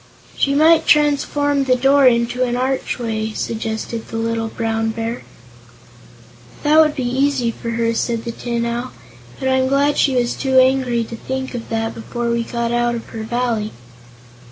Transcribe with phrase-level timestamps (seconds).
[0.35, 5.21] "She might transform the door into an archway," suggested the little Brown Bear.
[6.63, 8.93] "That would be easy for her," said the Tin Owl;
[9.39, 12.95] "but I'm glad she was too angry to think of that before we got out
[12.95, 13.73] of her Valley."